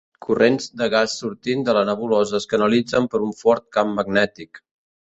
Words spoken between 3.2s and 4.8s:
un fort camp magnètic.